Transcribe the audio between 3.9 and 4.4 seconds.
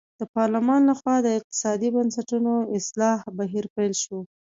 شو.